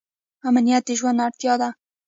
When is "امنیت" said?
0.47-0.83